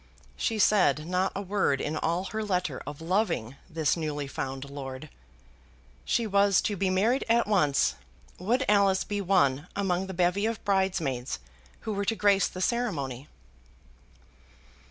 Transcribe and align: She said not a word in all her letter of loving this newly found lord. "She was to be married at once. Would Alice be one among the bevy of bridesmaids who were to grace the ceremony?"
She 0.35 0.57
said 0.57 1.05
not 1.05 1.31
a 1.35 1.43
word 1.43 1.79
in 1.79 1.95
all 1.95 2.23
her 2.23 2.43
letter 2.43 2.81
of 2.87 3.01
loving 3.01 3.57
this 3.69 3.95
newly 3.95 4.25
found 4.25 4.67
lord. 4.67 5.11
"She 6.05 6.25
was 6.25 6.59
to 6.61 6.75
be 6.75 6.89
married 6.89 7.23
at 7.29 7.45
once. 7.45 7.93
Would 8.39 8.65
Alice 8.67 9.03
be 9.03 9.21
one 9.21 9.67
among 9.75 10.07
the 10.07 10.15
bevy 10.15 10.47
of 10.47 10.65
bridesmaids 10.65 11.37
who 11.81 11.93
were 11.93 12.05
to 12.05 12.15
grace 12.15 12.47
the 12.47 12.61
ceremony?" 12.61 13.27